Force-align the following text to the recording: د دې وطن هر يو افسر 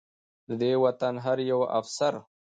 د 0.47 0.49
دې 0.61 0.71
وطن 0.83 1.13
هر 1.25 1.37
يو 1.51 1.59
افسر 1.79 2.13